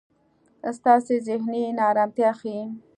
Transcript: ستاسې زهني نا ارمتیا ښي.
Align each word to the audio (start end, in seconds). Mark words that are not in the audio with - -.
ستاسې 0.77 1.15
زهني 1.27 1.63
نا 1.77 1.83
ارمتیا 1.91 2.31
ښي. 2.39 2.57